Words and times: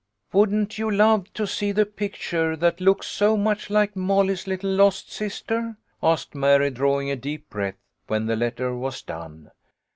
"Wouldn't 0.33 0.79
you 0.79 0.89
love 0.89 1.31
to 1.35 1.45
see 1.45 1.71
the 1.71 1.85
picture 1.85 2.55
that 2.55 2.81
looks 2.81 3.05
so 3.05 3.37
much 3.37 3.69
like 3.69 3.95
Molly's 3.95 4.47
little 4.47 4.71
lost 4.73 5.11
sister?" 5.11 5.77
asked 6.01 6.33
Mary, 6.33 6.71
drawing 6.71 7.11
a 7.11 7.15
deep 7.15 7.51
breath 7.51 7.75
when 8.07 8.25
the 8.25 8.35
letter 8.35 8.75
was 8.75 9.03
done. 9.03 9.51